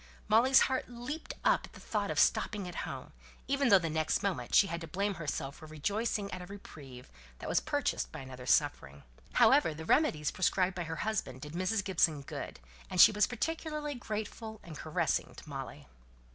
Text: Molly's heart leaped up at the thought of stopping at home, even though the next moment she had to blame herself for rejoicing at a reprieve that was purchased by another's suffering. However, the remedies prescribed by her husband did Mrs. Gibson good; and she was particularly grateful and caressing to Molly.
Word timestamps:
Molly's 0.27 0.61
heart 0.61 0.89
leaped 0.89 1.35
up 1.45 1.65
at 1.67 1.73
the 1.73 1.79
thought 1.79 2.09
of 2.09 2.17
stopping 2.17 2.67
at 2.67 2.73
home, 2.89 3.11
even 3.47 3.69
though 3.69 3.77
the 3.77 3.87
next 3.87 4.23
moment 4.23 4.55
she 4.55 4.65
had 4.65 4.81
to 4.81 4.87
blame 4.87 5.13
herself 5.13 5.57
for 5.57 5.67
rejoicing 5.67 6.31
at 6.31 6.41
a 6.41 6.47
reprieve 6.47 7.07
that 7.37 7.47
was 7.47 7.59
purchased 7.59 8.11
by 8.11 8.21
another's 8.21 8.51
suffering. 8.51 9.03
However, 9.33 9.75
the 9.75 9.85
remedies 9.85 10.31
prescribed 10.31 10.73
by 10.75 10.85
her 10.85 10.95
husband 11.05 11.41
did 11.41 11.53
Mrs. 11.53 11.83
Gibson 11.83 12.23
good; 12.23 12.59
and 12.89 12.99
she 12.99 13.11
was 13.11 13.27
particularly 13.27 13.93
grateful 13.93 14.59
and 14.63 14.75
caressing 14.75 15.35
to 15.35 15.47
Molly. 15.47 15.85